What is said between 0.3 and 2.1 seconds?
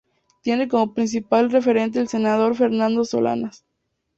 Tiene como principal referente al